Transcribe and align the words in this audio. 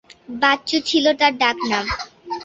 বাচ্চু’ 0.41 0.77
ছিল 0.89 1.05
তার 1.19 1.33
ডাক 1.41 1.57
নাম। 1.65 1.85